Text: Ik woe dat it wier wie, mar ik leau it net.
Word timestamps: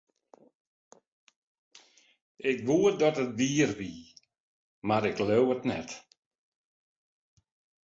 Ik 2.51 2.57
woe 2.67 2.87
dat 3.01 3.15
it 3.23 3.31
wier 3.39 3.71
wie, 3.79 4.01
mar 4.87 5.03
ik 5.11 5.17
leau 5.27 5.45
it 5.55 5.63
net. 5.71 5.89